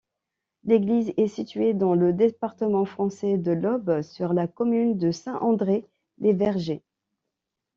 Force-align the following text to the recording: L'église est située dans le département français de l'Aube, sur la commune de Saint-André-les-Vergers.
L'église 0.63 1.13
est 1.17 1.27
située 1.27 1.75
dans 1.75 1.93
le 1.93 2.11
département 2.11 2.85
français 2.85 3.37
de 3.37 3.51
l'Aube, 3.51 4.01
sur 4.01 4.33
la 4.33 4.47
commune 4.47 4.97
de 4.97 5.11
Saint-André-les-Vergers. 5.11 6.81